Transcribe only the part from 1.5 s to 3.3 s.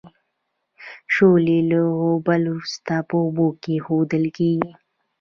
له غوبل وروسته په